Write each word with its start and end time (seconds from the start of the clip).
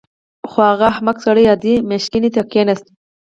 خو 0.49 0.59
هغه 0.69 0.85
احمق 0.93 1.17
سړی 1.25 1.45
عادي 1.51 1.75
ماشینګڼې 1.89 2.29
ته 2.35 2.41
کېناست 2.51 2.85